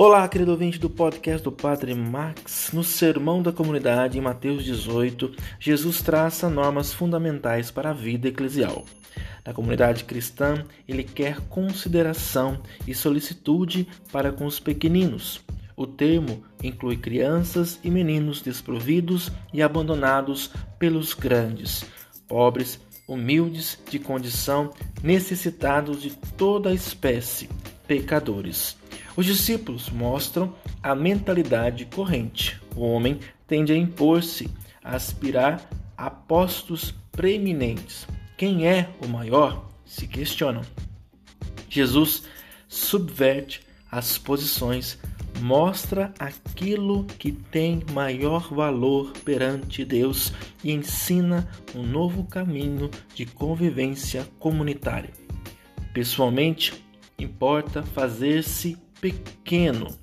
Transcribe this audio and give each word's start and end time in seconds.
Olá, 0.00 0.28
querido 0.28 0.52
ouvinte 0.52 0.78
do 0.78 0.88
podcast 0.88 1.42
do 1.42 1.50
Padre 1.50 1.92
Max. 1.92 2.70
No 2.72 2.84
Sermão 2.84 3.42
da 3.42 3.50
Comunidade, 3.50 4.16
em 4.16 4.20
Mateus 4.20 4.64
18, 4.64 5.34
Jesus 5.58 6.00
traça 6.00 6.48
normas 6.48 6.94
fundamentais 6.94 7.72
para 7.72 7.90
a 7.90 7.92
vida 7.92 8.28
eclesial. 8.28 8.84
Na 9.44 9.52
comunidade 9.52 10.04
cristã, 10.04 10.64
ele 10.86 11.02
quer 11.02 11.40
consideração 11.48 12.62
e 12.86 12.94
solicitude 12.94 13.88
para 14.12 14.30
com 14.30 14.46
os 14.46 14.60
pequeninos. 14.60 15.40
O 15.76 15.84
termo 15.84 16.44
inclui 16.62 16.96
crianças 16.96 17.80
e 17.82 17.90
meninos 17.90 18.40
desprovidos 18.40 19.32
e 19.52 19.60
abandonados 19.60 20.52
pelos 20.78 21.12
grandes, 21.12 21.84
pobres, 22.28 22.78
humildes 23.08 23.76
de 23.90 23.98
condição, 23.98 24.72
necessitados 25.02 26.00
de 26.00 26.10
toda 26.36 26.70
a 26.70 26.74
espécie, 26.74 27.48
pecadores. 27.88 28.76
Os 29.18 29.26
discípulos 29.26 29.90
mostram 29.90 30.54
a 30.80 30.94
mentalidade 30.94 31.86
corrente. 31.86 32.62
O 32.76 32.82
homem 32.82 33.18
tende 33.48 33.72
a 33.72 33.76
impor-se, 33.76 34.48
a 34.80 34.94
aspirar 34.94 35.68
a 35.96 36.08
postos 36.08 36.94
preeminentes. 37.10 38.06
Quem 38.36 38.68
é 38.68 38.88
o 39.04 39.08
maior? 39.08 39.70
Se 39.84 40.06
questionam. 40.06 40.62
Jesus 41.68 42.28
subverte 42.68 43.62
as 43.90 44.16
posições, 44.16 45.00
mostra 45.40 46.14
aquilo 46.20 47.04
que 47.18 47.32
tem 47.32 47.82
maior 47.92 48.54
valor 48.54 49.10
perante 49.24 49.84
Deus 49.84 50.32
e 50.62 50.70
ensina 50.70 51.50
um 51.74 51.82
novo 51.82 52.22
caminho 52.22 52.88
de 53.16 53.26
convivência 53.26 54.28
comunitária. 54.38 55.10
Pessoalmente, 55.92 56.84
importa 57.18 57.82
fazer-se 57.82 58.78
pequeno, 59.00 59.96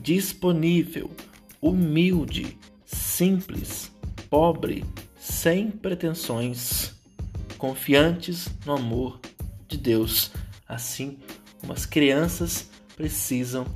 disponível, 0.00 1.10
humilde, 1.60 2.58
simples, 2.84 3.92
pobre, 4.30 4.84
sem 5.18 5.70
pretensões, 5.70 6.94
confiantes 7.56 8.48
no 8.64 8.74
amor 8.74 9.20
de 9.66 9.76
Deus, 9.76 10.30
assim 10.66 11.18
como 11.60 11.72
as 11.72 11.84
crianças 11.84 12.70
precisam 12.96 13.66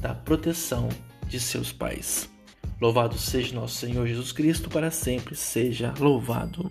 da 0.00 0.14
proteção 0.14 0.88
de 1.26 1.40
seus 1.40 1.72
pais. 1.72 2.28
Louvado 2.80 3.18
seja 3.18 3.54
nosso 3.54 3.76
Senhor 3.76 4.06
Jesus 4.06 4.32
Cristo, 4.32 4.70
para 4.70 4.90
sempre 4.90 5.34
seja 5.34 5.92
louvado. 5.98 6.70